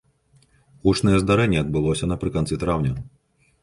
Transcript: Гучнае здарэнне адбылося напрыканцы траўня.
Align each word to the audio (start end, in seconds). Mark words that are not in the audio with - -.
Гучнае 0.87 1.21
здарэнне 1.25 1.61
адбылося 1.63 2.13
напрыканцы 2.15 2.53
траўня. 2.67 2.93